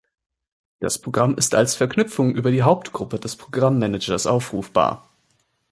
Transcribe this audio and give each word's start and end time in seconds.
Das 0.79 0.97
Programm 0.97 1.35
ist 1.35 1.53
als 1.53 1.75
Verknüpfung 1.75 2.33
über 2.35 2.49
die 2.49 2.63
Hauptgruppe 2.63 3.19
des 3.19 3.35
Programm-Managers 3.35 4.25
aufrufbar. 4.25 5.07